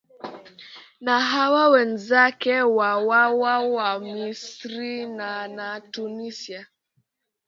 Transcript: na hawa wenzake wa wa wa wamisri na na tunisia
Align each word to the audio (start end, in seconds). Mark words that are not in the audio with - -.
na 1.05 1.15
hawa 1.31 1.69
wenzake 1.69 2.61
wa 2.61 2.91
wa 3.07 3.23
wa 3.41 3.55
wamisri 3.61 4.95
na 5.17 5.47
na 5.47 5.81
tunisia 5.81 6.67